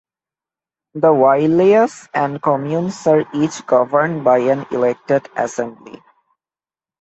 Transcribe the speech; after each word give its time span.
The 0.95 1.09
wilayas 1.13 2.07
and 2.15 2.41
communes 2.41 3.05
are 3.05 3.23
each 3.35 3.63
governed 3.67 4.23
by 4.23 4.39
an 4.39 4.65
elected 4.71 5.29
assembly. 5.37 6.01